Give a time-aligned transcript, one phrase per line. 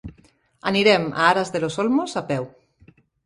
[0.69, 2.51] Anirem a Aras de los Olmos a peu.